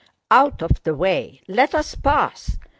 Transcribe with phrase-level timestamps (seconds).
[0.31, 1.41] Out of the way!...
[1.47, 2.57] Let us pass!...